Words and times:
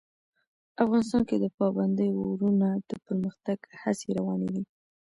افغانستان 0.83 1.21
کې 1.29 1.35
د 1.39 1.45
پابندی 1.57 2.07
غرونه 2.29 2.67
د 2.89 2.91
پرمختګ 3.05 3.59
هڅې 3.81 4.09
روانې 4.17 4.49
دي. 4.55 4.63